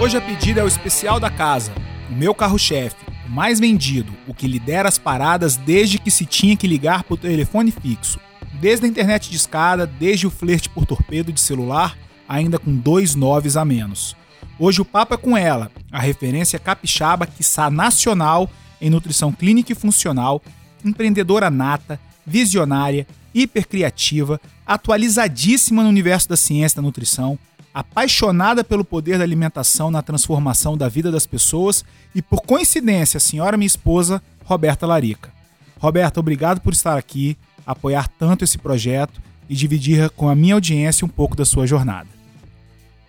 [0.00, 1.72] Hoje a pedida é o especial da casa,
[2.08, 2.94] o meu carro-chefe,
[3.26, 7.18] o mais vendido, o que lidera as paradas desde que se tinha que ligar por
[7.18, 8.20] telefone fixo.
[8.60, 11.98] Desde a internet de escada, desde o flerte por torpedo de celular,
[12.28, 14.16] ainda com dois noves a menos.
[14.56, 18.48] Hoje o papo é com ela, a referência capixaba quiçá nacional
[18.80, 20.40] em nutrição clínica e funcional,
[20.84, 23.04] empreendedora nata, visionária,
[23.34, 27.36] hipercriativa, atualizadíssima no universo da ciência da nutrição,
[27.78, 33.20] apaixonada pelo poder da alimentação na transformação da vida das pessoas e, por coincidência, a
[33.20, 35.32] senhora minha esposa, Roberta Larica.
[35.78, 41.04] Roberta, obrigado por estar aqui, apoiar tanto esse projeto e dividir com a minha audiência
[41.04, 42.08] um pouco da sua jornada.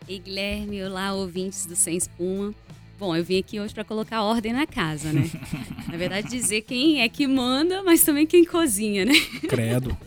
[0.07, 2.54] Ei, Guilherme, olá, ouvintes do Sem Espuma.
[2.99, 5.27] Bom, eu vim aqui hoje para colocar ordem na casa, né?
[5.90, 9.13] na verdade, dizer quem é que manda, mas também quem cozinha, né?
[9.49, 9.98] Credo.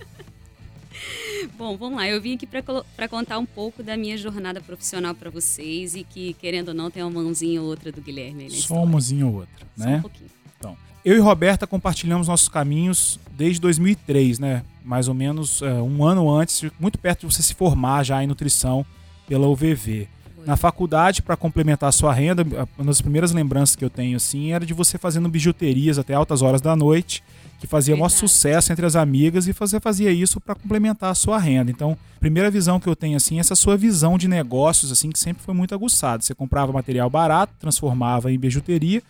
[1.57, 2.09] Bom, vamos lá.
[2.09, 6.35] Eu vim aqui para contar um pouco da minha jornada profissional para vocês e que,
[6.35, 8.51] querendo ou não, tem uma mãozinha ou outra do Guilherme.
[8.51, 9.93] Só uma mãozinha ou outra, né?
[9.93, 10.31] Só um pouquinho.
[10.59, 14.65] Então, eu e Roberta compartilhamos nossos caminhos desde 2003, né?
[14.85, 18.27] Mais ou menos é, um ano antes, muito perto de você se formar já em
[18.27, 18.85] nutrição
[19.27, 20.09] pela UVV.
[20.47, 22.45] Na faculdade, para complementar a sua renda,
[22.79, 26.43] uma das primeiras lembranças que eu tenho assim era de você fazendo bijuterias até altas
[26.43, 27.23] horas da noite
[27.63, 28.11] que fazia Verdade.
[28.13, 31.71] maior sucesso entre as amigas e você fazia isso para complementar a sua renda.
[31.71, 35.19] Então, primeira visão que eu tenho assim, é essa sua visão de negócios assim que
[35.19, 36.25] sempre foi muito aguçada.
[36.25, 39.01] Você comprava material barato, transformava em bijuteria,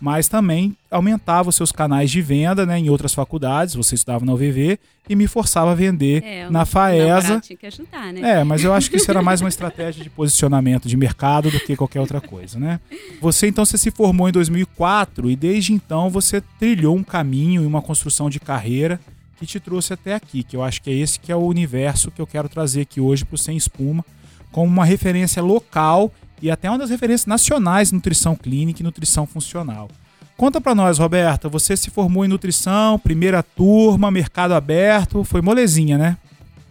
[0.00, 4.32] mas também aumentava os seus canais de venda né, em outras faculdades, você estudava na
[4.32, 7.40] UVV, e me forçava a vender é, na FAESA.
[7.40, 8.40] Tinha que ajudar, né?
[8.40, 11.58] É, mas eu acho que isso era mais uma estratégia de posicionamento de mercado do
[11.58, 12.78] que qualquer outra coisa, né?
[13.20, 17.66] Você então você se formou em 2004 e desde então você trilhou um caminho e
[17.66, 19.00] uma construção de carreira
[19.38, 22.10] que te trouxe até aqui, que eu acho que é esse que é o universo
[22.10, 24.04] que eu quero trazer aqui hoje para o Sem Espuma,
[24.50, 29.26] como uma referência local e até uma das referências nacionais de nutrição clínica e nutrição
[29.26, 29.88] funcional.
[30.36, 35.98] Conta para nós, Roberta, você se formou em nutrição, primeira turma, mercado aberto, foi molezinha,
[35.98, 36.16] né?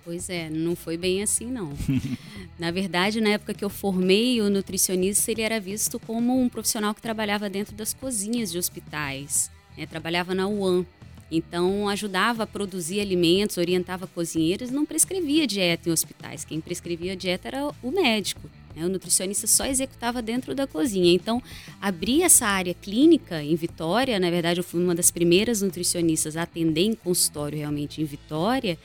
[0.06, 1.74] Pois é, não foi bem assim não.
[2.58, 6.96] na verdade, na época que eu formei o nutricionista, ele era visto como um profissional
[6.96, 9.86] que trabalhava dentro das cozinhas de hospitais, né?
[9.86, 10.86] trabalhava na UAM.
[11.30, 16.46] Então, ajudava a produzir alimentos, orientava cozinheiros, não prescrevia dieta em hospitais.
[16.46, 18.50] Quem prescrevia dieta era o médico.
[18.78, 18.86] Né?
[18.86, 21.12] O nutricionista só executava dentro da cozinha.
[21.12, 21.42] Então,
[21.82, 26.44] abrir essa área clínica em Vitória, na verdade, eu fui uma das primeiras nutricionistas a
[26.44, 28.78] atender em consultório realmente em Vitória,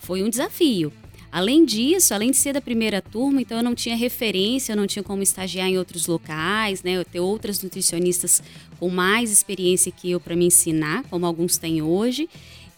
[0.00, 0.92] foi um desafio.
[1.30, 4.86] Além disso, além de ser da primeira turma, então eu não tinha referência, eu não
[4.86, 6.92] tinha como estagiar em outros locais, né?
[6.92, 8.42] Eu ter outras nutricionistas
[8.80, 12.28] com mais experiência que eu para me ensinar, como alguns têm hoje.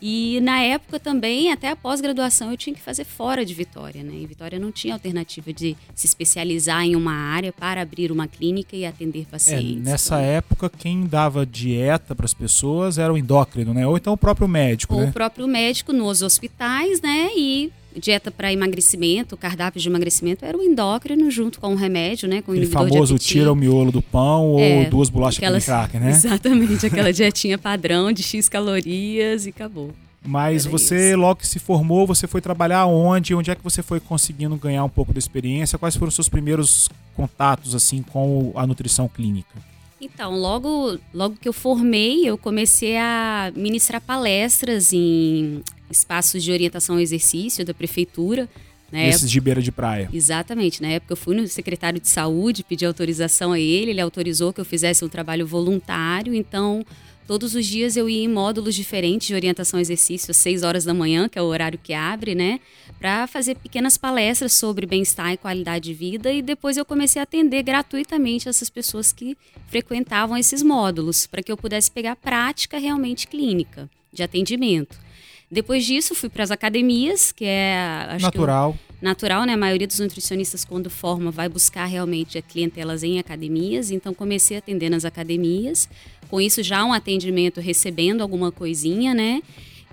[0.00, 4.14] E na época também, até a pós-graduação, eu tinha que fazer fora de Vitória, né?
[4.14, 8.76] Em Vitória não tinha alternativa de se especializar em uma área para abrir uma clínica
[8.76, 9.86] e atender pacientes.
[9.86, 13.86] É, nessa então, época, quem dava dieta para as pessoas era o endócrino, né?
[13.86, 15.08] Ou então o próprio médico, Ou né?
[15.08, 17.30] o próprio médico nos hospitais, né?
[17.36, 22.42] E dieta para emagrecimento, cardápio de emagrecimento era o endócrino junto com o remédio, né?
[22.42, 26.10] Com o famoso tira o miolo do pão é, ou duas bolachas aquelas, cracker, né?
[26.10, 29.92] Exatamente, aquela dietinha padrão de X calorias e acabou.
[30.24, 31.18] Mas era você, isso.
[31.18, 33.34] logo que se formou, você foi trabalhar onde?
[33.34, 35.78] Onde é que você foi conseguindo ganhar um pouco de experiência?
[35.78, 39.54] Quais foram os seus primeiros contatos assim com a nutrição clínica?
[40.00, 46.96] Então, logo, logo que eu formei, eu comecei a ministrar palestras em espaços de orientação
[46.96, 48.48] ao exercício da prefeitura.
[48.90, 49.08] Né?
[49.08, 50.08] Esses de beira de praia.
[50.12, 50.80] Exatamente.
[50.80, 54.60] Na época eu fui no secretário de saúde, pedi autorização a ele, ele autorizou que
[54.60, 56.84] eu fizesse um trabalho voluntário, então
[57.26, 60.84] todos os dias eu ia em módulos diferentes de orientação ao exercício, às 6 horas
[60.84, 62.58] da manhã, que é o horário que abre, né?
[62.98, 67.24] Para fazer pequenas palestras sobre bem-estar e qualidade de vida, e depois eu comecei a
[67.24, 73.28] atender gratuitamente essas pessoas que frequentavam esses módulos, para que eu pudesse pegar prática realmente
[73.28, 74.98] clínica de atendimento.
[75.50, 78.18] Depois disso, fui para as academias, que é.
[78.20, 78.72] natural.
[78.72, 79.54] Que natural, né?
[79.54, 83.90] A maioria dos nutricionistas, quando forma, vai buscar realmente a clientelas em academias.
[83.90, 85.88] Então, comecei a atender nas academias.
[86.28, 89.42] Com isso, já um atendimento recebendo alguma coisinha, né?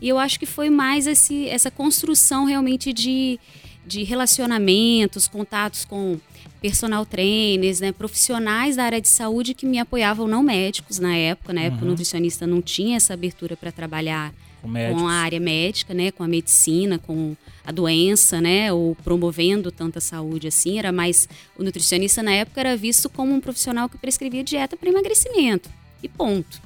[0.01, 3.39] E eu acho que foi mais esse, essa construção realmente de,
[3.87, 6.19] de relacionamentos, contatos com
[6.61, 11.53] personal trainers, né, profissionais da área de saúde que me apoiavam, não médicos na época.
[11.53, 11.87] Na época, uhum.
[11.87, 14.33] o nutricionista não tinha essa abertura para trabalhar
[14.65, 17.35] com, com, a área médica, né, com a medicina, com
[17.65, 20.79] a doença, né, ou promovendo tanta saúde assim.
[20.79, 21.27] Era mais
[21.57, 25.69] o nutricionista na época era visto como um profissional que prescrevia dieta para emagrecimento
[26.01, 26.61] e ponto.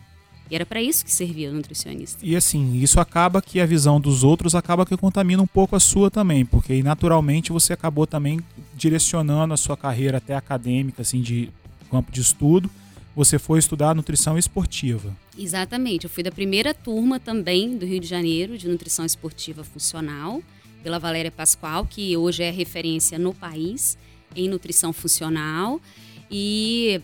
[0.51, 2.25] E era para isso que servia o nutricionista.
[2.25, 5.80] E assim, isso acaba que a visão dos outros acaba que contamina um pouco a
[5.80, 8.40] sua também, porque naturalmente você acabou também
[8.75, 11.51] direcionando a sua carreira até acadêmica, assim, de
[11.92, 12.69] campo de estudo,
[13.16, 15.16] você foi estudar nutrição esportiva.
[15.41, 16.03] Exatamente.
[16.03, 20.44] Eu fui da primeira turma também do Rio de Janeiro de nutrição esportiva funcional,
[20.83, 23.97] pela Valéria Pascoal, que hoje é referência no país
[24.36, 25.81] em nutrição funcional.
[26.31, 27.01] E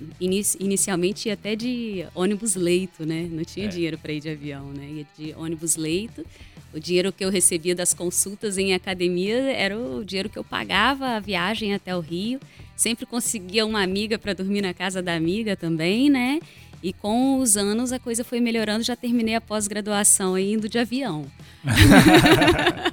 [0.60, 3.28] inicialmente ia até de ônibus leito, né?
[3.32, 3.70] Não tinha é.
[3.70, 4.88] dinheiro para ir de avião, né?
[4.88, 6.24] Ia de ônibus leito.
[6.72, 11.16] O dinheiro que eu recebia das consultas em academia era o dinheiro que eu pagava
[11.16, 12.40] a viagem até o Rio.
[12.76, 16.40] Sempre conseguia uma amiga para dormir na casa da amiga também, né?
[16.82, 21.26] E com os anos a coisa foi melhorando, já terminei a pós-graduação indo de avião.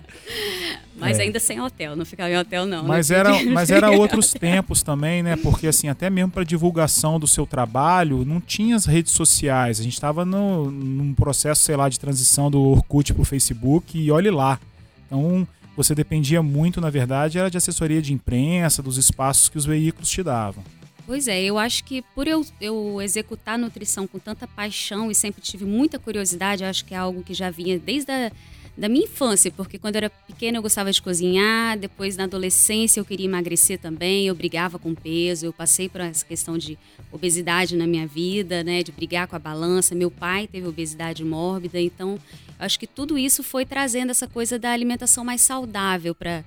[1.03, 1.23] Mas é.
[1.23, 2.83] ainda sem hotel, não ficava em hotel não.
[2.83, 2.89] Né?
[2.89, 3.17] Mas né?
[3.19, 5.35] era, mas era outros tempos também, né?
[5.35, 9.81] Porque assim, até mesmo para divulgação do seu trabalho, não tinha as redes sociais.
[9.81, 14.13] A gente estava num processo, sei lá, de transição do Orkut para o Facebook e
[14.13, 14.61] olhe lá.
[15.07, 15.47] Então,
[15.77, 20.09] você dependia muito, na verdade, era de assessoria de imprensa, dos espaços que os veículos
[20.09, 20.63] te davam.
[21.07, 25.43] Pois é, eu acho que por eu, eu executar nutrição com tanta paixão e sempre
[25.43, 28.31] tive muita curiosidade, acho que é algo que já vinha desde a
[28.77, 33.01] da minha infância, porque quando eu era pequena eu gostava de cozinhar, depois na adolescência
[33.01, 36.79] eu queria emagrecer também, eu brigava com peso, eu passei por essa questão de
[37.11, 39.95] obesidade na minha vida, né, de brigar com a balança.
[39.95, 42.19] Meu pai teve obesidade mórbida, então
[42.59, 46.43] acho que tudo isso foi trazendo essa coisa da alimentação mais saudável para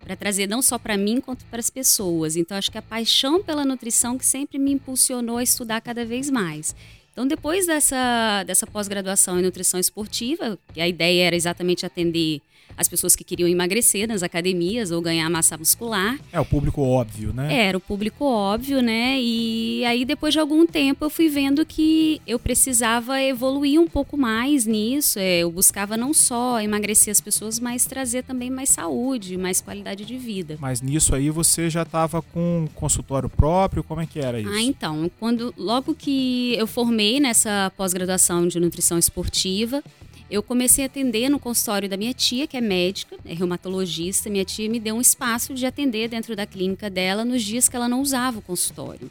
[0.00, 2.36] para trazer não só para mim quanto para as pessoas.
[2.36, 6.30] Então acho que a paixão pela nutrição que sempre me impulsionou a estudar cada vez
[6.30, 6.74] mais.
[7.16, 12.42] Então, depois dessa, dessa pós-graduação em nutrição esportiva, que a ideia era exatamente atender
[12.76, 16.18] as pessoas que queriam emagrecer nas academias ou ganhar massa muscular.
[16.32, 17.66] É o público óbvio, né?
[17.66, 19.18] Era o público óbvio, né?
[19.18, 24.16] E aí depois de algum tempo eu fui vendo que eu precisava evoluir um pouco
[24.16, 25.18] mais nisso.
[25.18, 30.04] É, eu buscava não só emagrecer as pessoas, mas trazer também mais saúde, mais qualidade
[30.04, 30.58] de vida.
[30.60, 33.82] Mas nisso aí você já estava com um consultório próprio?
[33.82, 34.50] Como é que era isso?
[34.50, 39.82] Ah, então, quando logo que eu formei nessa pós-graduação de nutrição esportiva,
[40.28, 44.28] eu comecei a atender no consultório da minha tia, que é médica, é reumatologista.
[44.28, 47.76] Minha tia me deu um espaço de atender dentro da clínica dela nos dias que
[47.76, 49.08] ela não usava o consultório.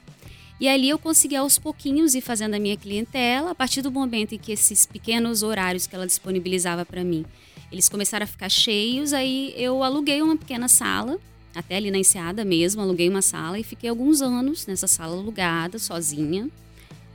[0.59, 4.35] E ali eu consegui aos pouquinhos ir fazendo a minha clientela, a partir do momento
[4.35, 7.25] em que esses pequenos horários que ela disponibilizava para mim,
[7.71, 11.17] eles começaram a ficar cheios, aí eu aluguei uma pequena sala,
[11.53, 15.79] até ali na Enseada mesmo, aluguei uma sala e fiquei alguns anos nessa sala alugada,
[15.79, 16.49] sozinha,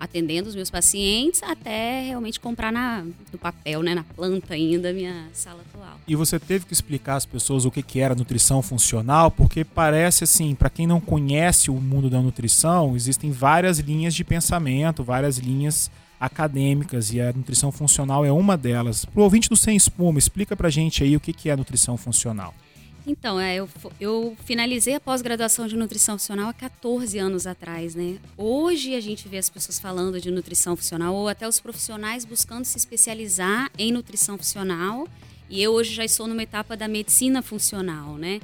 [0.01, 5.29] atendendo os meus pacientes até realmente comprar na, no papel, né, na planta ainda, minha
[5.35, 6.01] sala atual.
[6.09, 10.25] E você teve que explicar às pessoas o que, que era nutrição funcional, porque parece
[10.25, 15.37] assim, para quem não conhece o mundo da nutrição, existem várias linhas de pensamento, várias
[15.37, 19.05] linhas acadêmicas e a nutrição funcional é uma delas.
[19.05, 21.97] Para o ouvinte do Sem Espuma, explica para gente aí o que, que é nutrição
[21.97, 22.55] funcional.
[23.07, 23.69] Então, é, eu,
[23.99, 28.19] eu finalizei a pós-graduação de nutrição funcional há 14 anos atrás, né?
[28.37, 32.65] Hoje a gente vê as pessoas falando de nutrição funcional ou até os profissionais buscando
[32.65, 35.09] se especializar em nutrição funcional.
[35.49, 38.41] E eu hoje já estou numa etapa da medicina funcional, né?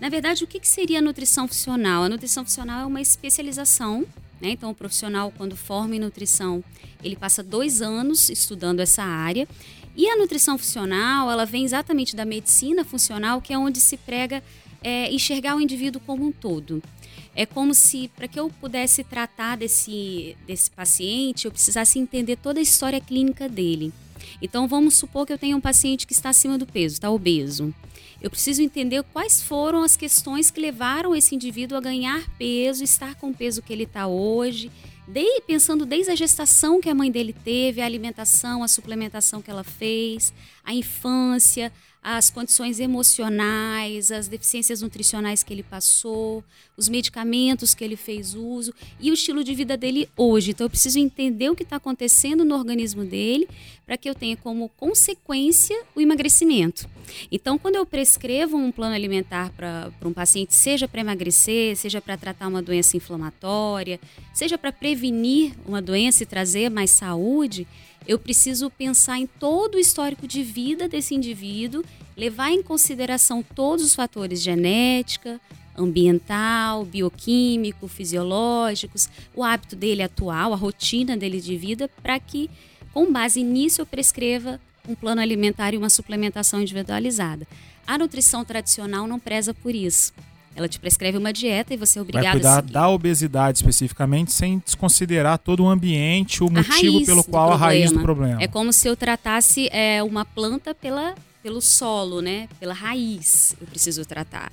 [0.00, 2.02] Na verdade, o que, que seria nutrição funcional?
[2.02, 4.06] A nutrição funcional é uma especialização
[4.40, 4.50] né?
[4.50, 6.64] Então, o profissional, quando forma em nutrição,
[7.04, 9.46] ele passa dois anos estudando essa área
[9.96, 14.42] e a nutrição funcional, ela vem exatamente da medicina funcional, que é onde se prega
[14.82, 16.82] é, enxergar o indivíduo como um todo.
[17.34, 22.58] É como se, para que eu pudesse tratar desse, desse paciente, eu precisasse entender toda
[22.58, 23.92] a história clínica dele.
[24.42, 27.74] Então, vamos supor que eu tenho um paciente que está acima do peso, está obeso.
[28.20, 33.14] Eu preciso entender quais foram as questões que levaram esse indivíduo a ganhar peso, estar
[33.14, 34.70] com o peso que ele está hoje,
[35.10, 39.50] de, pensando desde a gestação que a mãe dele teve, a alimentação, a suplementação que
[39.50, 40.32] ela fez,
[40.64, 41.72] a infância,
[42.02, 46.42] as condições emocionais, as deficiências nutricionais que ele passou,
[46.76, 50.52] os medicamentos que ele fez uso e o estilo de vida dele hoje.
[50.52, 53.46] Então eu preciso entender o que está acontecendo no organismo dele
[53.84, 56.88] para que eu tenha como consequência o emagrecimento.
[57.30, 62.16] Então, quando eu prescrevo um plano alimentar para um paciente, seja para emagrecer, seja para
[62.16, 63.98] tratar uma doença inflamatória,
[64.32, 67.66] seja para prevenir uma doença e trazer mais saúde,
[68.06, 71.84] eu preciso pensar em todo o histórico de vida desse indivíduo,
[72.16, 75.40] levar em consideração todos os fatores genética,
[75.76, 82.50] ambiental, bioquímico, fisiológicos, o hábito dele atual, a rotina dele de vida, para que,
[82.92, 87.46] com base nisso, eu prescreva um plano alimentar e uma suplementação individualizada.
[87.86, 90.12] A nutrição tradicional não preza por isso.
[90.54, 94.32] Ela te prescreve uma dieta e você é obrigado Vai cuidar a da obesidade especificamente,
[94.32, 98.42] sem desconsiderar todo o ambiente, o motivo pelo qual a raiz do problema.
[98.42, 102.48] É como se eu tratasse é, uma planta pela, pelo solo, né?
[102.58, 103.56] Pela raiz.
[103.60, 104.50] Eu preciso tratar.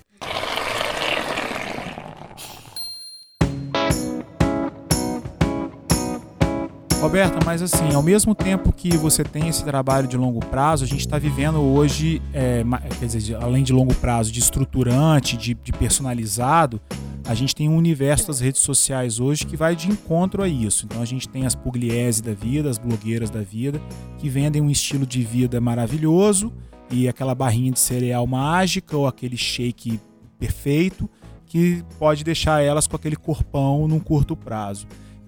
[6.99, 10.87] Roberta, mas assim, ao mesmo tempo que você tem esse trabalho de longo prazo, a
[10.87, 12.63] gente está vivendo hoje, é,
[12.99, 16.81] quer dizer, além de longo prazo, de estruturante, de, de personalizado,
[17.23, 20.85] a gente tem um universo das redes sociais hoje que vai de encontro a isso.
[20.85, 23.79] Então a gente tem as pugliese da vida, as blogueiras da vida,
[24.17, 26.51] que vendem um estilo de vida maravilhoso
[26.89, 29.99] e aquela barrinha de cereal mágica ou aquele shake
[30.39, 31.07] perfeito
[31.45, 34.87] que pode deixar elas com aquele corpão num curto prazo.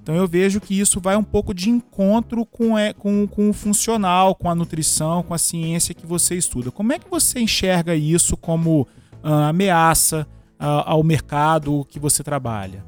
[0.09, 3.53] Então eu vejo que isso vai um pouco de encontro com, é, com, com o
[3.53, 6.71] funcional, com a nutrição, com a ciência que você estuda.
[6.71, 8.87] Como é que você enxerga isso como
[9.23, 10.27] uh, ameaça
[10.59, 12.83] uh, ao mercado que você trabalha?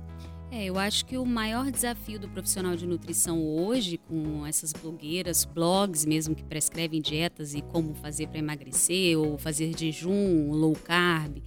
[0.49, 5.45] É, eu acho que o maior desafio do profissional de nutrição hoje, com essas blogueiras,
[5.45, 11.37] blogs mesmo que prescrevem dietas e como fazer para emagrecer ou fazer jejum, low carb,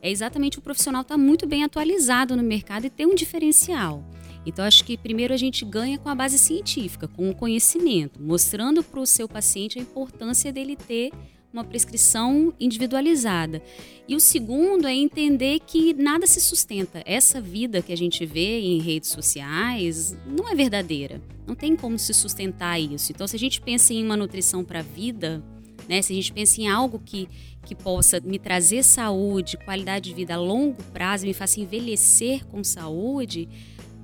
[0.00, 4.04] é exatamente o profissional estar tá muito bem atualizado no mercado e ter um diferencial.
[4.46, 8.82] Então, acho que primeiro a gente ganha com a base científica, com o conhecimento, mostrando
[8.82, 11.10] para o seu paciente a importância dele ter
[11.52, 13.62] uma prescrição individualizada.
[14.06, 17.02] E o segundo é entender que nada se sustenta.
[17.04, 21.20] Essa vida que a gente vê em redes sociais não é verdadeira.
[21.46, 23.10] Não tem como se sustentar isso.
[23.10, 25.42] Então, se a gente pensa em uma nutrição para a vida,
[25.88, 27.28] né, se a gente pensa em algo que,
[27.64, 32.62] que possa me trazer saúde, qualidade de vida a longo prazo, me faça envelhecer com
[32.62, 33.48] saúde,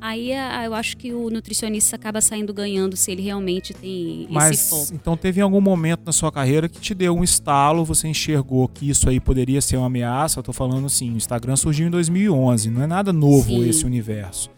[0.02, 4.50] aí é, eu acho que o nutricionista acaba saindo ganhando se ele realmente tem Mas,
[4.58, 4.94] esse foco.
[4.94, 8.90] Então teve algum momento na sua carreira que te deu um estalo, você enxergou que
[8.90, 10.40] isso aí poderia ser uma ameaça?
[10.40, 13.68] Eu tô falando assim, o Instagram surgiu em 2011, não é nada novo Sim.
[13.68, 14.50] esse universo.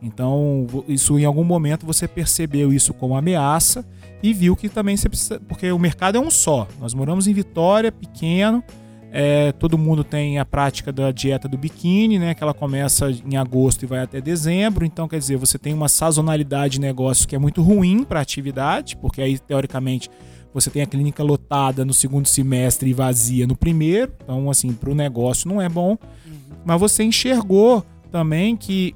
[0.00, 3.84] Então, isso em algum momento você percebeu isso como ameaça
[4.22, 6.66] e viu que também você precisa, porque o mercado é um só.
[6.80, 8.64] Nós moramos em Vitória, pequeno,
[9.12, 12.34] é, todo mundo tem a prática da dieta do biquíni, né?
[12.34, 14.84] Que ela começa em agosto e vai até dezembro.
[14.84, 18.22] Então, quer dizer, você tem uma sazonalidade de negócio que é muito ruim para a
[18.22, 20.10] atividade, porque aí, teoricamente,
[20.52, 24.12] você tem a clínica lotada no segundo semestre e vazia no primeiro.
[24.22, 25.92] Então, assim, para o negócio não é bom.
[26.26, 26.34] Uhum.
[26.64, 28.94] Mas você enxergou também que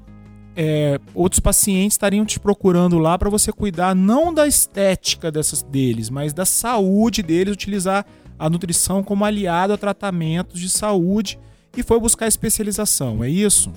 [0.55, 6.09] é, outros pacientes estariam te procurando lá para você cuidar não da estética dessas deles,
[6.09, 8.05] mas da saúde deles, utilizar
[8.41, 11.37] a nutrição como aliado a tratamentos de saúde
[11.77, 13.71] e foi buscar especialização, é isso?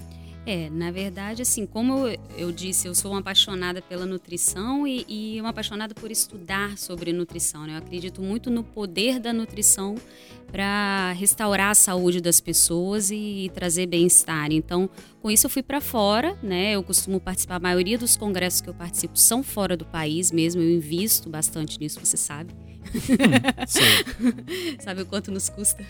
[0.46, 2.06] É, na verdade, assim, como
[2.36, 7.12] eu disse, eu sou uma apaixonada pela nutrição e, e uma apaixonada por estudar sobre
[7.12, 7.66] nutrição.
[7.66, 7.74] Né?
[7.74, 9.96] Eu acredito muito no poder da nutrição
[10.50, 14.50] para restaurar a saúde das pessoas e, e trazer bem-estar.
[14.50, 14.88] Então,
[15.20, 16.72] com isso eu fui para fora, né?
[16.72, 20.60] Eu costumo participar, a maioria dos congressos que eu participo são fora do país mesmo,
[20.62, 22.54] eu invisto bastante nisso, você sabe.
[24.78, 25.84] Sabe o quanto nos custa?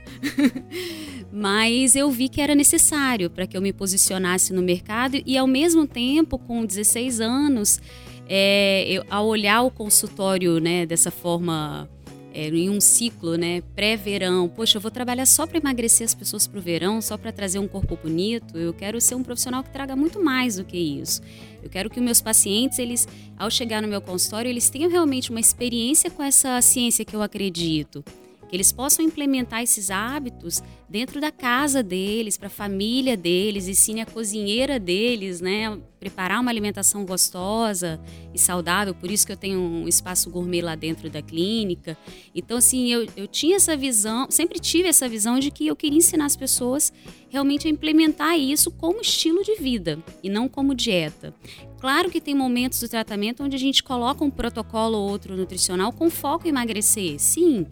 [1.32, 5.46] Mas eu vi que era necessário para que eu me posicionasse no mercado e, ao
[5.46, 7.80] mesmo tempo, com 16 anos,
[8.28, 11.88] é, eu, ao olhar o consultório né, dessa forma
[12.34, 14.48] é, em um ciclo, né, pré-verão.
[14.48, 17.60] Poxa, eu vou trabalhar só para emagrecer as pessoas para o verão, só para trazer
[17.60, 18.58] um corpo bonito.
[18.58, 21.22] Eu quero ser um profissional que traga muito mais do que isso.
[21.62, 23.06] Eu quero que os meus pacientes, eles,
[23.38, 27.22] ao chegar no meu consultório, eles tenham realmente uma experiência com essa ciência que eu
[27.22, 28.04] acredito
[28.54, 34.06] eles possam implementar esses hábitos dentro da casa deles, para a família deles, ensine a
[34.06, 38.00] cozinheira deles, né, preparar uma alimentação gostosa
[38.32, 41.96] e saudável, por isso que eu tenho um espaço gourmet lá dentro da clínica.
[42.34, 45.98] Então, assim, eu, eu tinha essa visão, sempre tive essa visão de que eu queria
[45.98, 46.92] ensinar as pessoas
[47.30, 51.34] realmente a implementar isso como estilo de vida e não como dieta.
[51.80, 55.92] Claro que tem momentos do tratamento onde a gente coloca um protocolo ou outro nutricional
[55.92, 57.66] com foco em emagrecer, sim.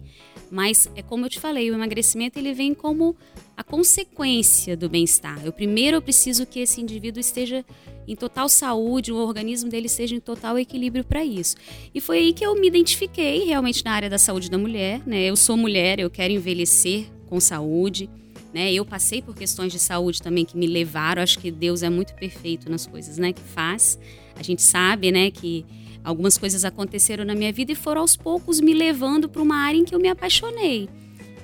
[0.53, 3.15] Mas é como eu te falei, o emagrecimento ele vem como
[3.57, 5.43] a consequência do bem-estar.
[5.43, 7.65] Eu primeiro eu preciso que esse indivíduo esteja
[8.07, 11.55] em total saúde, o organismo dele esteja em total equilíbrio para isso.
[11.91, 15.23] E foi aí que eu me identifiquei realmente na área da saúde da mulher, né?
[15.23, 18.07] Eu sou mulher, eu quero envelhecer com saúde,
[18.53, 18.71] né?
[18.71, 22.13] Eu passei por questões de saúde também que me levaram, acho que Deus é muito
[22.13, 23.97] perfeito nas coisas, né, que faz.
[24.35, 25.65] A gente sabe, né, que
[26.03, 29.77] Algumas coisas aconteceram na minha vida e foram aos poucos me levando para uma área
[29.77, 30.89] em que eu me apaixonei,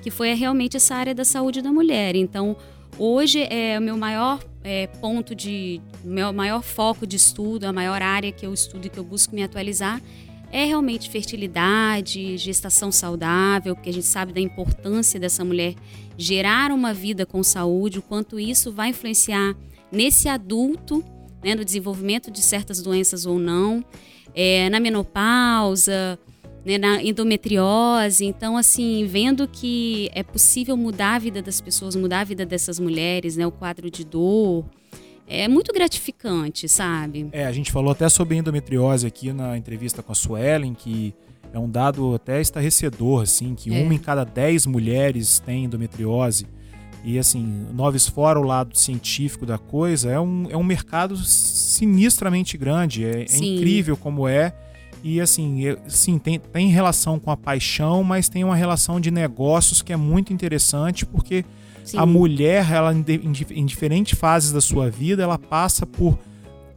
[0.02, 2.14] que foi realmente essa área da saúde da mulher.
[2.14, 2.56] Então,
[2.98, 8.02] hoje é o meu maior é, ponto de, meu maior foco de estudo, a maior
[8.02, 10.00] área que eu estudo e que eu busco me atualizar
[10.52, 15.74] é realmente fertilidade, gestação saudável, porque a gente sabe da importância dessa mulher
[16.18, 19.54] gerar uma vida com saúde, o quanto isso vai influenciar
[19.92, 21.04] nesse adulto,
[21.42, 23.84] né, no desenvolvimento de certas doenças ou não
[24.34, 26.18] é, na menopausa,
[26.64, 28.24] né, na endometriose.
[28.24, 32.78] Então, assim, vendo que é possível mudar a vida das pessoas, mudar a vida dessas
[32.78, 34.64] mulheres, né, o quadro de dor,
[35.26, 37.28] é muito gratificante, sabe?
[37.32, 41.14] É, a gente falou até sobre endometriose aqui na entrevista com a Suelen, que
[41.52, 43.82] é um dado até estarrecedor, assim, que é.
[43.82, 46.46] uma em cada dez mulheres tem endometriose.
[47.02, 52.58] E assim, Noves fora o lado científico da coisa, é um, é um mercado sinistramente
[52.58, 53.04] grande.
[53.04, 54.52] É, é incrível como é.
[55.02, 59.10] E assim, eu, sim, tem, tem relação com a paixão, mas tem uma relação de
[59.10, 61.44] negócios que é muito interessante, porque
[61.84, 61.96] sim.
[61.96, 63.04] a mulher, ela em,
[63.50, 66.18] em, diferentes fases da sua vida, ela passa por,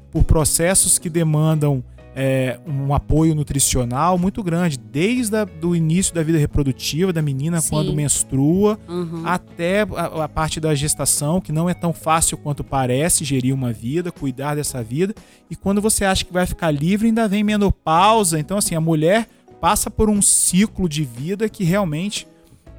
[0.10, 1.84] por processos que demandam
[2.16, 7.70] é, um apoio nutricional muito grande, desde o início da vida reprodutiva da menina, Sim.
[7.70, 9.24] quando menstrua, uhum.
[9.26, 13.74] até a, a, parte da gestação, que não é tão fácil quanto parece gerir uma
[13.74, 15.14] vida, cuidar dessa vida.
[15.50, 18.40] E quando você acha que vai ficar livre, ainda vem menopausa.
[18.40, 19.28] Então, assim, a mulher
[19.60, 22.28] passa por um ciclo de vida que realmente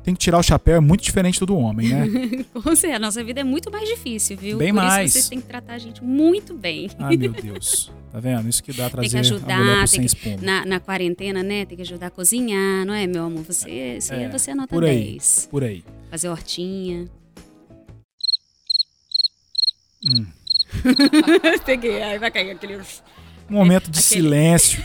[0.05, 2.45] tem que tirar o chapéu, é muito diferente do do homem, né?
[2.53, 4.59] Com certeza, a nossa vida é muito mais difícil, viu?
[4.59, 5.15] Bem Por mais.
[5.15, 6.91] Isso você tem que tratar a gente muito bem.
[6.99, 7.91] Ai, meu Deus.
[8.13, 8.49] Tá vendo?
[8.49, 11.65] Isso que dá trazer tem que ajudar, tem que, na, na, quarentena, né?
[11.65, 13.45] Tem que ajudar a cozinhar, não é, meu amor?
[13.45, 15.49] Você, você, é, você anota por aí, 10.
[15.51, 15.85] Por aí.
[16.11, 17.09] Fazer hortinha.
[20.07, 20.27] Hum.
[21.65, 22.77] Peguei, aí vai cair aquele...
[22.77, 22.83] Um
[23.49, 24.23] momento de aquele...
[24.23, 24.85] silêncio.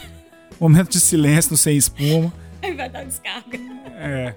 [0.59, 2.33] momento de silêncio no Sem Espuma.
[2.61, 3.57] Aí vai dar descarga.
[3.95, 4.35] É.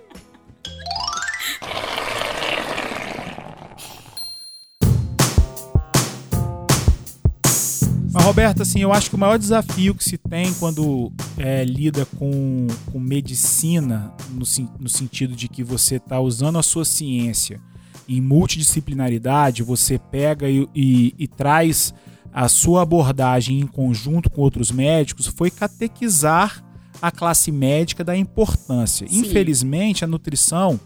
[8.12, 12.04] Mas, Roberto, assim, eu acho que o maior desafio que se tem quando é, lida
[12.04, 14.44] com, com medicina, no,
[14.78, 17.58] no sentido de que você está usando a sua ciência
[18.06, 21.94] em multidisciplinaridade, você pega e, e, e traz
[22.32, 26.62] a sua abordagem em conjunto com outros médicos, foi catequizar
[27.00, 29.08] a classe médica da importância.
[29.08, 29.20] Sim.
[29.20, 30.78] Infelizmente, a nutrição,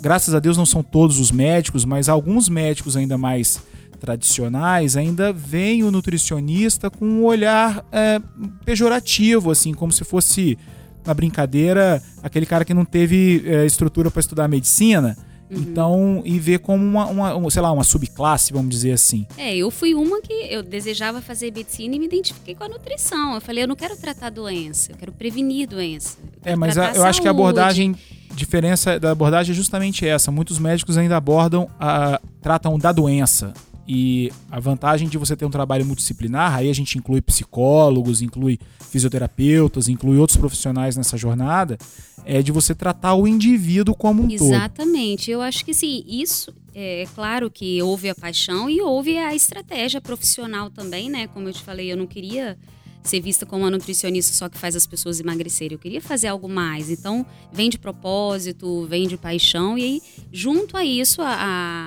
[0.00, 3.60] graças a Deus não são todos os médicos, mas alguns médicos ainda mais
[3.98, 8.20] tradicionais ainda veem o nutricionista com um olhar é,
[8.64, 10.58] pejorativo, assim, como se fosse
[11.04, 15.16] na brincadeira aquele cara que não teve é, estrutura para estudar medicina.
[15.50, 15.60] Uhum.
[15.60, 19.26] Então, e ver como uma, uma, sei lá, uma subclasse, vamos dizer assim.
[19.38, 23.34] É, eu fui uma que eu desejava fazer medicina e me identifiquei com a nutrição.
[23.34, 26.18] Eu falei, eu não quero tratar doença, eu quero prevenir doença.
[26.44, 27.96] é, mas a, eu acho que a abordagem,
[28.34, 30.30] diferença da abordagem é justamente essa.
[30.30, 33.54] Muitos médicos ainda abordam, a, tratam da doença.
[33.90, 38.58] E a vantagem de você ter um trabalho multidisciplinar, aí a gente inclui psicólogos, inclui
[38.90, 41.78] fisioterapeutas, inclui outros profissionais nessa jornada,
[42.22, 44.38] é de você tratar o indivíduo como um Exatamente.
[44.38, 44.52] todo.
[44.52, 45.30] Exatamente.
[45.30, 50.02] Eu acho que sim, isso é claro que houve a paixão e houve a estratégia
[50.02, 51.26] profissional também, né?
[51.28, 52.58] Como eu te falei, eu não queria
[53.02, 55.74] ser vista como uma nutricionista só que faz as pessoas emagrecerem.
[55.76, 56.90] Eu queria fazer algo mais.
[56.90, 59.78] Então, vem de propósito, vem de paixão.
[59.78, 61.36] E aí, junto a isso, a,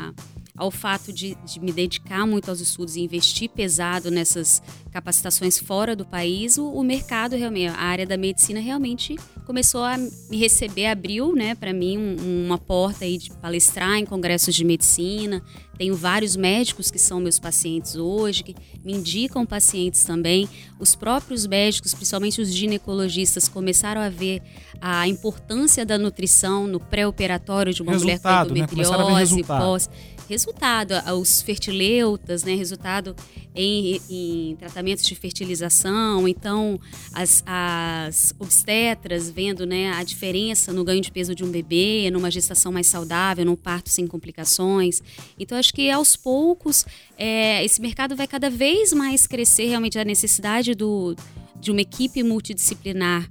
[0.09, 0.13] a
[0.61, 5.95] ao fato de, de, me dedicar muito aos estudos e investir pesado nessas capacitações fora
[5.95, 10.85] do país, o, o mercado realmente, a área da medicina realmente começou a me receber,
[10.85, 15.41] abriu, né, para mim um, uma porta aí de palestrar em congressos de medicina.
[15.77, 20.47] Tenho vários médicos que são meus pacientes hoje, que me indicam pacientes também.
[20.79, 24.43] Os próprios médicos, principalmente os ginecologistas, começaram a ver
[24.79, 29.43] a importância da nutrição no pré-operatório de uma resultado, mulher com endometriose, né?
[29.43, 29.89] pós
[30.31, 33.13] resultado, os fertileutas, né, resultado
[33.53, 36.79] em, em tratamentos de fertilização, então
[37.13, 42.31] as, as obstetras vendo né, a diferença no ganho de peso de um bebê, numa
[42.31, 45.01] gestação mais saudável, num parto sem complicações.
[45.37, 46.85] Então acho que aos poucos
[47.17, 51.13] é, esse mercado vai cada vez mais crescer realmente a necessidade do,
[51.59, 53.29] de uma equipe multidisciplinar.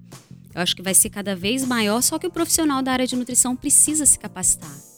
[0.55, 3.17] Eu acho que vai ser cada vez maior, só que o profissional da área de
[3.17, 4.90] nutrição precisa se capacitar.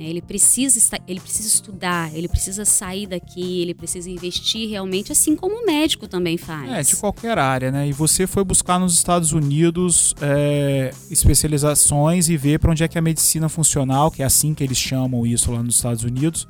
[0.00, 0.08] Né?
[0.08, 5.36] Ele precisa estar, ele precisa estudar, ele precisa sair daqui, ele precisa investir realmente, assim
[5.36, 6.70] como o médico também faz.
[6.70, 7.86] É, de qualquer área, né?
[7.86, 12.98] E você foi buscar nos Estados Unidos é, especializações e ver para onde é que
[12.98, 16.48] a medicina funcional, que é assim que eles chamam isso lá nos Estados Unidos,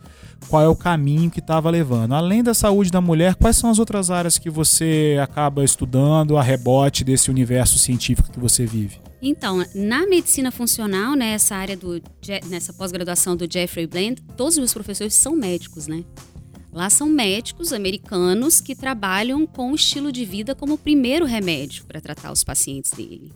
[0.48, 2.14] qual é o caminho que estava levando.
[2.14, 6.42] Além da saúde da mulher, quais são as outras áreas que você acaba estudando a
[6.42, 9.09] rebote desse universo científico que você vive?
[9.22, 12.02] Então, na medicina funcional, nessa né, área do
[12.48, 16.04] nessa pós-graduação do Jeffrey Bland, todos os professores são médicos, né?
[16.72, 21.84] Lá são médicos americanos que trabalham com o estilo de vida como o primeiro remédio
[21.84, 23.32] para tratar os pacientes dele.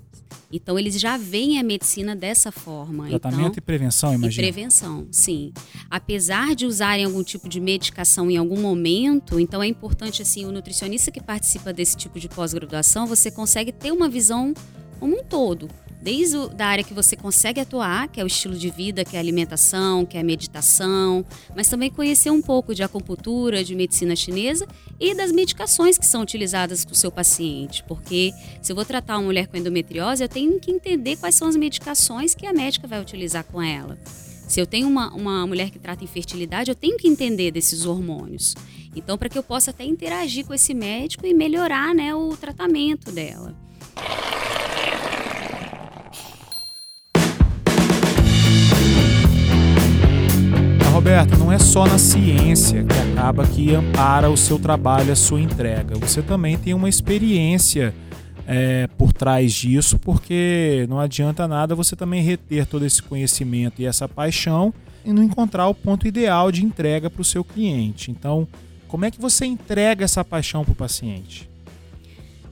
[0.53, 3.09] Então, eles já veem a medicina dessa forma.
[3.09, 4.47] Tratamento então, e prevenção, imagina.
[4.47, 5.53] E prevenção, sim.
[5.90, 10.53] Apesar de usarem algum tipo de medicação em algum momento, então é importante, assim, o
[10.53, 14.55] nutricionista que participa desse tipo de pós-graduação, você consegue ter uma visão
[14.98, 15.68] como um todo
[16.04, 19.16] desde o, da área que você consegue atuar, que é o estilo de vida, que
[19.16, 21.24] é a alimentação, que é a meditação,
[21.57, 24.68] mas também conhecer um pouco de acupuntura, de medicina chinesa
[25.00, 27.83] e das medicações que são utilizadas com o seu paciente.
[27.85, 31.48] Porque se eu vou tratar uma mulher com endometriose, eu tenho que entender quais são
[31.48, 33.98] as medicações que a médica vai utilizar com ela.
[34.46, 38.54] Se eu tenho uma, uma mulher que trata infertilidade, eu tenho que entender desses hormônios.
[38.94, 43.11] Então, para que eu possa até interagir com esse médico e melhorar né, o tratamento
[43.11, 43.57] dela.
[51.05, 55.38] Roberta, não é só na ciência que acaba que ampara o seu trabalho, a sua
[55.38, 55.99] entrega.
[55.99, 57.95] Você também tem uma experiência
[58.47, 63.85] é, por trás disso, porque não adianta nada você também reter todo esse conhecimento e
[63.85, 64.73] essa paixão
[65.05, 68.11] e não encontrar o ponto ideal de entrega para o seu cliente.
[68.11, 68.49] Então,
[68.88, 71.51] como é que você entrega essa paixão para o paciente?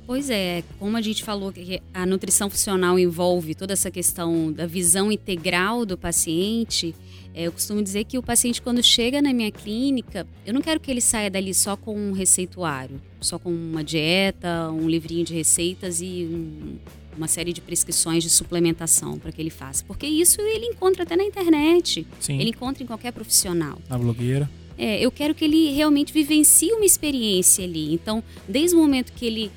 [0.07, 4.67] Pois é, como a gente falou que a nutrição funcional envolve toda essa questão da
[4.67, 6.95] visão integral do paciente,
[7.35, 10.79] é, eu costumo dizer que o paciente, quando chega na minha clínica, eu não quero
[10.79, 15.33] que ele saia dali só com um receituário, só com uma dieta, um livrinho de
[15.33, 16.77] receitas e um,
[17.17, 19.85] uma série de prescrições de suplementação para que ele faça.
[19.85, 22.07] Porque isso ele encontra até na internet.
[22.21, 22.39] Sim.
[22.39, 23.79] Ele encontra em qualquer profissional.
[23.89, 24.51] Na blogueira.
[24.77, 27.95] É, eu quero que ele realmente vivencie uma experiência ali.
[27.95, 29.51] Então, desde o momento que ele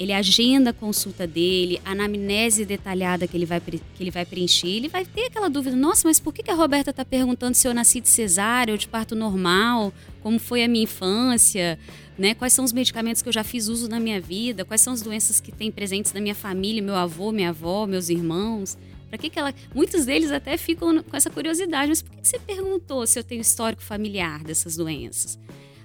[0.00, 4.66] ele agenda a consulta dele, a anamnese detalhada que ele vai, que ele vai preencher,
[4.66, 7.74] ele vai ter aquela dúvida, nossa, mas por que a Roberta está perguntando se eu
[7.74, 11.78] nasci de cesárea ou de parto normal, como foi a minha infância,
[12.16, 12.32] né?
[12.32, 15.02] quais são os medicamentos que eu já fiz uso na minha vida, quais são as
[15.02, 18.78] doenças que tem presentes na minha família, meu avô, minha avó, meus irmãos.
[19.10, 19.52] Para que, que ela.
[19.74, 23.24] Muitos deles até ficam com essa curiosidade, mas por que, que você perguntou se eu
[23.24, 25.38] tenho histórico familiar dessas doenças?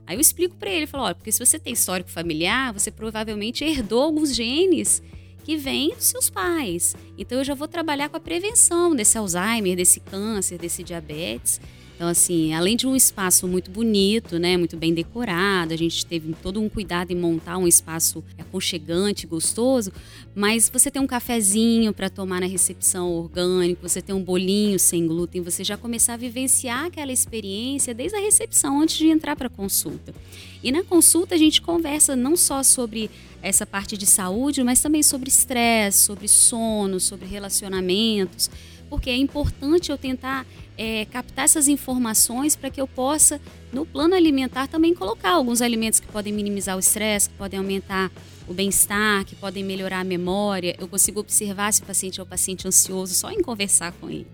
[0.07, 3.63] Aí eu explico para ele, falo, olha, porque se você tem histórico familiar, você provavelmente
[3.63, 5.01] herdou alguns genes
[5.43, 6.95] que vêm dos seus pais.
[7.17, 11.59] Então eu já vou trabalhar com a prevenção desse Alzheimer, desse câncer, desse diabetes.
[11.95, 16.35] Então, assim, além de um espaço muito bonito, né, muito bem decorado, a gente teve
[16.43, 19.93] todo um cuidado em montar um espaço aconchegante, gostoso,
[20.35, 25.07] mas você tem um cafezinho para tomar na recepção orgânico, você tem um bolinho sem
[25.07, 29.47] glúten, você já começar a vivenciar aquela experiência desde a recepção, antes de entrar para
[29.47, 30.13] a consulta.
[30.61, 33.09] E na consulta a gente conversa não só sobre
[33.41, 38.49] essa parte de saúde, mas também sobre estresse, sobre sono, sobre relacionamentos
[38.89, 40.45] porque é importante eu tentar
[40.77, 43.39] é, captar essas informações para que eu possa,
[43.71, 48.11] no plano alimentar, também colocar alguns alimentos que podem minimizar o estresse, que podem aumentar
[48.47, 50.75] o bem-estar, que podem melhorar a memória.
[50.79, 54.27] Eu consigo observar se o paciente é um paciente ansioso só em conversar com ele.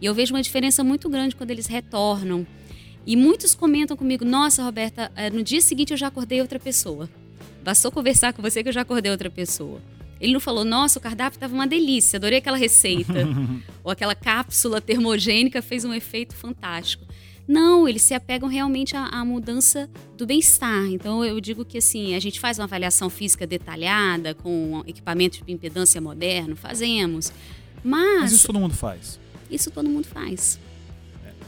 [0.00, 2.46] E eu vejo uma diferença muito grande quando eles retornam.
[3.06, 7.08] E muitos comentam comigo: Nossa, Roberta, eh, no dia seguinte eu já acordei outra pessoa.
[7.62, 9.80] Bastou conversar com você que eu já acordei outra pessoa.
[10.22, 13.26] Ele não falou, nossa, o cardápio estava uma delícia, adorei aquela receita.
[13.82, 17.04] Ou aquela cápsula termogênica fez um efeito fantástico.
[17.46, 20.86] Não, eles se apegam realmente à, à mudança do bem-estar.
[20.86, 25.52] Então eu digo que assim, a gente faz uma avaliação física detalhada com equipamento de
[25.52, 27.32] impedância moderno, fazemos.
[27.82, 29.18] Mas, Mas isso todo mundo faz.
[29.50, 30.56] Isso todo mundo faz.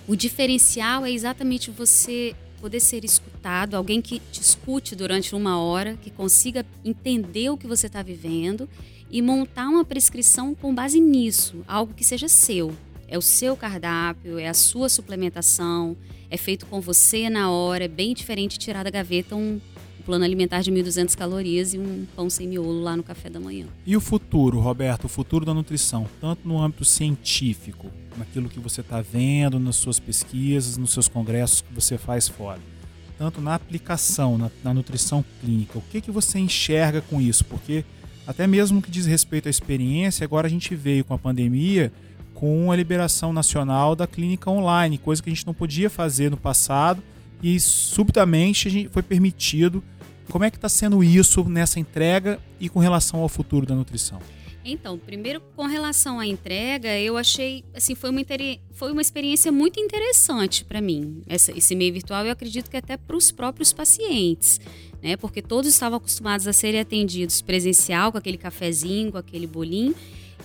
[0.09, 2.35] O diferencial é exatamente você
[2.65, 7.67] poder ser escutado, alguém que te escute durante uma hora, que consiga entender o que
[7.67, 8.67] você está vivendo
[9.11, 12.75] e montar uma prescrição com base nisso, algo que seja seu.
[13.07, 15.95] É o seu cardápio, é a sua suplementação,
[16.31, 19.61] é feito com você na hora, é bem diferente tirar da gaveta um
[20.05, 23.67] plano alimentar de 1.200 calorias e um pão sem miolo lá no café da manhã.
[23.87, 28.81] E o futuro, Roberto, o futuro da nutrição, tanto no âmbito científico, naquilo que você
[28.81, 32.61] está vendo nas suas pesquisas, nos seus congressos que você faz fora,
[33.19, 37.45] tanto na aplicação, na, na nutrição clínica, o que, que você enxerga com isso?
[37.45, 37.85] Porque
[38.27, 41.93] até mesmo que diz respeito à experiência, agora a gente veio com a pandemia
[42.35, 46.37] com a liberação nacional da clínica online, coisa que a gente não podia fazer no
[46.37, 47.03] passado
[47.43, 49.83] e subitamente a gente foi permitido
[50.31, 54.21] como é que está sendo isso nessa entrega e com relação ao futuro da nutrição?
[54.65, 58.23] Então, primeiro com relação à entrega, eu achei, assim, foi uma,
[58.73, 61.21] foi uma experiência muito interessante para mim.
[61.27, 64.59] Essa, esse meio virtual, eu acredito que até para os próprios pacientes,
[65.03, 65.19] né?
[65.19, 69.95] Porque todos estavam acostumados a serem atendidos presencial, com aquele cafezinho, com aquele bolinho.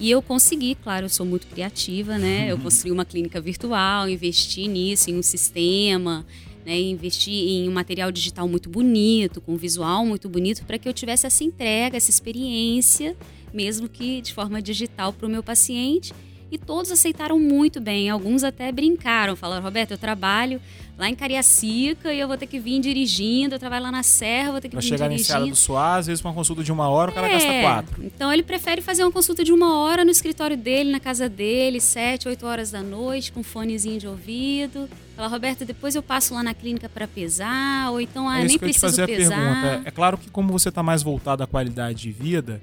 [0.01, 2.51] E eu consegui, claro, eu sou muito criativa, né?
[2.51, 6.25] Eu construí uma clínica virtual, investi nisso, em um sistema,
[6.69, 10.87] né, investir em um material digital muito bonito, com um visual muito bonito, para que
[10.87, 13.17] eu tivesse essa entrega, essa experiência,
[13.51, 16.13] mesmo que de forma digital para o meu paciente.
[16.51, 18.09] E todos aceitaram muito bem.
[18.09, 20.59] Alguns até brincaram, falaram: Roberto, eu trabalho
[20.97, 23.55] lá em Cariacica e eu vou ter que vir dirigindo.
[23.55, 25.27] Eu trabalho lá na Serra, vou ter que pra vir chegar dirigindo.
[25.27, 27.61] Chegar em do Soares, às vezes uma consulta de uma hora, o cara é, gasta
[27.61, 28.03] quatro.
[28.03, 31.79] Então ele prefere fazer uma consulta de uma hora no escritório dele, na casa dele,
[31.79, 34.89] sete, oito horas da noite, com fonezinho de ouvido.
[35.15, 38.57] Fala, Roberto, depois eu passo lá na clínica para pesar, ou então, ah, é nem
[38.57, 39.35] que eu te preciso fazer pesar.
[39.35, 39.89] A pergunta.
[39.89, 42.61] É claro que como você está mais voltado à qualidade de vida,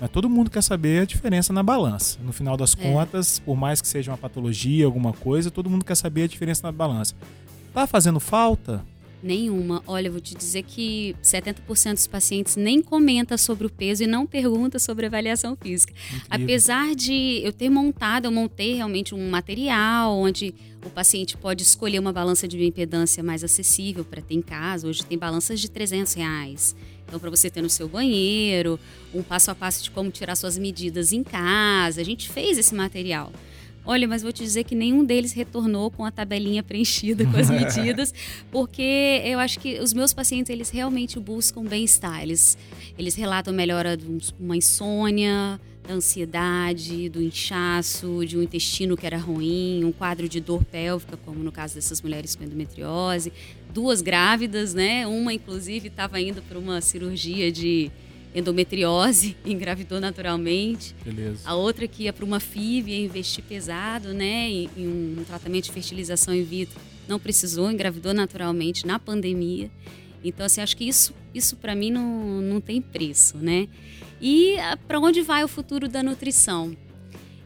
[0.00, 2.18] mas todo mundo quer saber a diferença na balança.
[2.24, 2.82] No final das É.
[2.92, 6.62] contas, por mais que seja uma patologia, alguma coisa, todo mundo quer saber a diferença
[6.62, 7.14] na balança.
[7.74, 8.84] Tá fazendo falta?
[9.20, 9.82] Nenhuma.
[9.84, 14.06] Olha, eu vou te dizer que 70% dos pacientes nem comenta sobre o peso e
[14.06, 15.92] não pergunta sobre avaliação física.
[15.92, 16.26] Incrível.
[16.30, 20.54] Apesar de eu ter montado, eu montei realmente um material onde
[20.86, 24.86] o paciente pode escolher uma balança de bioimpedância mais acessível para ter em casa.
[24.86, 26.76] Hoje tem balanças de 300 reais.
[27.08, 28.78] Então, para você ter no seu banheiro,
[29.14, 32.00] um passo a passo de como tirar suas medidas em casa.
[32.00, 33.32] A gente fez esse material.
[33.84, 37.48] Olha, mas vou te dizer que nenhum deles retornou com a tabelinha preenchida com as
[37.48, 38.12] medidas,
[38.50, 42.22] porque eu acho que os meus pacientes, eles realmente buscam bem-estar.
[42.22, 42.58] Eles,
[42.98, 49.06] eles relatam melhora de um- uma insônia, da ansiedade, do inchaço, de um intestino que
[49.06, 53.32] era ruim, um quadro de dor pélvica, como no caso dessas mulheres com endometriose,
[53.72, 55.06] duas grávidas, né?
[55.06, 57.90] Uma, inclusive, estava indo para uma cirurgia de
[58.34, 60.94] endometriose, engravidou naturalmente.
[61.04, 61.40] Beleza.
[61.44, 65.64] A outra que ia para uma FIV, ia investir pesado, né, em, em um tratamento
[65.64, 69.70] de fertilização in vitro, não precisou, engravidou naturalmente na pandemia.
[70.22, 73.68] Então, assim, acho que isso, isso para mim não, não tem preço, né?
[74.20, 76.76] E para onde vai o futuro da nutrição?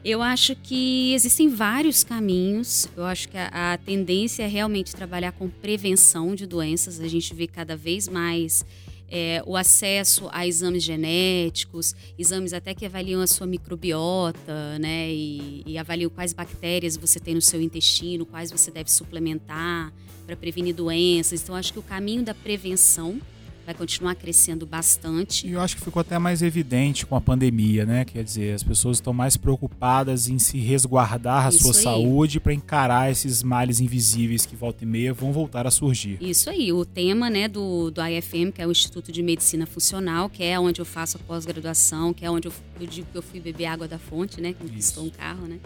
[0.03, 2.89] Eu acho que existem vários caminhos.
[2.95, 6.99] Eu acho que a, a tendência é realmente trabalhar com prevenção de doenças.
[6.99, 8.65] A gente vê cada vez mais
[9.09, 15.09] é, o acesso a exames genéticos, exames até que avaliam a sua microbiota, né?
[15.09, 19.93] E, e avaliam quais bactérias você tem no seu intestino, quais você deve suplementar
[20.25, 21.41] para prevenir doenças.
[21.41, 23.21] Então, acho que o caminho da prevenção
[23.65, 25.47] vai continuar crescendo bastante.
[25.47, 28.03] E eu acho que ficou até mais evidente com a pandemia, né?
[28.03, 31.83] Quer dizer, as pessoas estão mais preocupadas em se resguardar a Isso sua aí.
[31.83, 36.17] saúde para encarar esses males invisíveis que volta e meia vão voltar a surgir.
[36.19, 40.29] Isso aí, o tema né, do, do IFM, que é o Instituto de Medicina Funcional,
[40.29, 43.23] que é onde eu faço a pós-graduação, que é onde eu, eu digo que eu
[43.23, 44.53] fui beber água da fonte, né?
[44.53, 45.59] Que me custou um carro, né?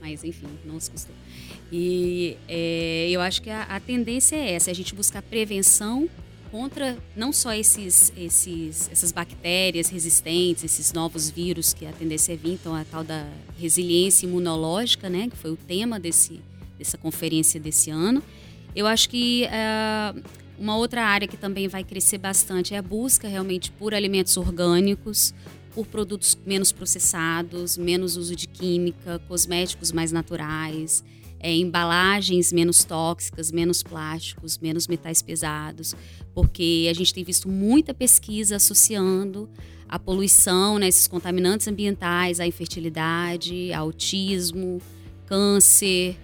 [0.00, 1.14] Mas enfim, não se custou.
[1.70, 6.08] E é, eu acho que a, a tendência é essa, é a gente buscar prevenção
[6.50, 12.36] contra não só esses, esses, essas bactérias resistentes, esses novos vírus que a tendência é
[12.36, 13.26] vir, então a tal da
[13.58, 16.40] resiliência imunológica, né, que foi o tema desse,
[16.78, 18.22] dessa conferência desse ano.
[18.74, 20.14] Eu acho que ah,
[20.58, 25.32] uma outra área que também vai crescer bastante é a busca realmente por alimentos orgânicos,
[25.74, 31.04] por produtos menos processados, menos uso de química, cosméticos mais naturais,
[31.40, 35.94] é, embalagens menos tóxicas, menos plásticos, menos metais pesados,
[36.34, 39.48] porque a gente tem visto muita pesquisa associando
[39.88, 44.82] a poluição, né, esses contaminantes ambientais, à infertilidade, ao autismo,
[45.26, 46.16] câncer,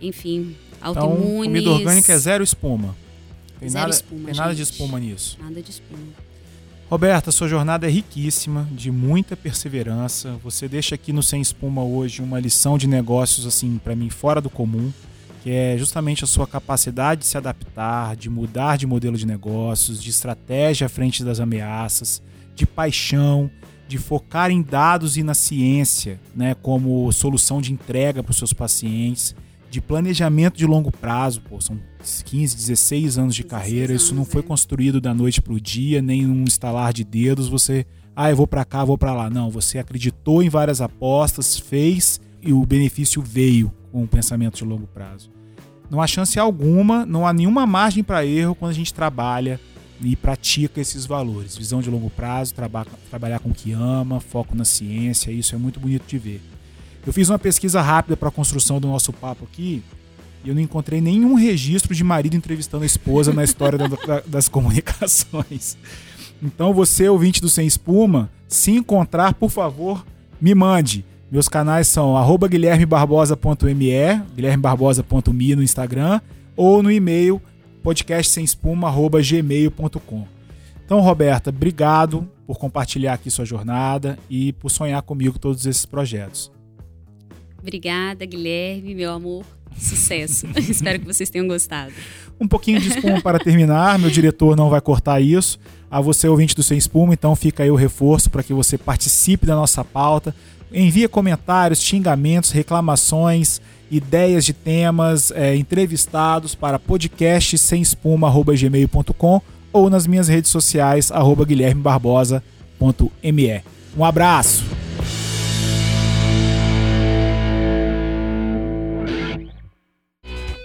[0.00, 1.46] enfim, Então, autoimunes.
[1.46, 2.96] comida orgânica é zero espuma.
[3.58, 5.36] Tem Zero nada, espuma, tem nada de espuma nisso.
[5.40, 6.27] Nada de espuma.
[6.90, 10.38] Roberta, sua jornada é riquíssima, de muita perseverança.
[10.42, 14.40] Você deixa aqui no Sem Espuma hoje uma lição de negócios assim para mim fora
[14.40, 14.90] do comum,
[15.42, 20.02] que é justamente a sua capacidade de se adaptar, de mudar de modelo de negócios,
[20.02, 22.22] de estratégia à frente das ameaças,
[22.54, 23.50] de paixão,
[23.86, 28.54] de focar em dados e na ciência, né, como solução de entrega para os seus
[28.54, 29.36] pacientes,
[29.70, 31.78] de planejamento de longo prazo, pô, são
[32.24, 34.44] 15, 16 anos de 16 carreira, isso não anos, foi é.
[34.44, 37.84] construído da noite para o dia, nem num estalar de dedos, você,
[38.16, 39.28] ah, eu vou para cá, vou para lá.
[39.28, 44.64] Não, você acreditou em várias apostas, fez e o benefício veio com o pensamento de
[44.64, 45.30] longo prazo.
[45.90, 49.58] Não há chance alguma, não há nenhuma margem para erro quando a gente trabalha
[50.00, 51.56] e pratica esses valores.
[51.56, 55.58] Visão de longo prazo, traba trabalhar com o que ama, foco na ciência, isso é
[55.58, 56.40] muito bonito de ver.
[57.06, 59.82] Eu fiz uma pesquisa rápida para a construção do nosso papo aqui
[60.44, 64.22] e eu não encontrei nenhum registro de marido entrevistando a esposa na história da- da-
[64.26, 65.76] das comunicações.
[66.42, 70.04] Então, você, ouvinte do Sem Espuma, se encontrar, por favor,
[70.40, 71.04] me mande.
[71.30, 72.14] Meus canais são
[72.48, 73.90] guilhermebarbosa.me,
[74.36, 76.20] guilhermebarbosa.me no Instagram,
[76.56, 77.40] ou no e-mail
[77.82, 80.26] podcastsemespuma.gmail.com.
[80.84, 86.50] Então, Roberta, obrigado por compartilhar aqui sua jornada e por sonhar comigo todos esses projetos.
[87.60, 89.44] Obrigada, Guilherme, meu amor.
[89.76, 90.46] Sucesso.
[90.56, 91.92] Espero que vocês tenham gostado.
[92.40, 95.58] Um pouquinho de espuma para terminar, meu diretor não vai cortar isso.
[95.90, 99.46] A você, ouvinte do Sem Espuma, então fica aí o reforço para que você participe
[99.46, 100.34] da nossa pauta.
[100.72, 109.40] Envie comentários, xingamentos, reclamações, ideias de temas, é, entrevistados para podcast sem espuma@gmail.com
[109.72, 113.62] ou nas minhas redes sociais arroba guilhermebarbosa.me.
[113.96, 114.62] Um abraço!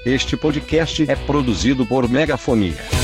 [0.06, 3.03] Este podcast é produzido por Megafonia.